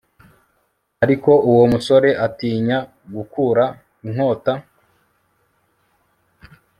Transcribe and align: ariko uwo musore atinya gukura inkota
ariko 1.03 1.31
uwo 1.49 1.63
musore 1.73 2.09
atinya 2.25 2.77
gukura 3.15 3.65
inkota 4.05 4.53